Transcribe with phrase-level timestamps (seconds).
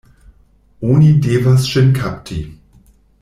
[0.93, 2.39] Oni devas ŝin kapti!